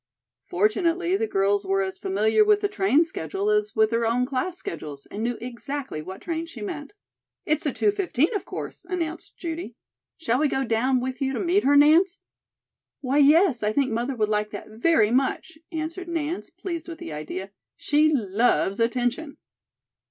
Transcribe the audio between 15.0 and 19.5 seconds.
much," answered Nance, pleased with the idea. "She loves attention."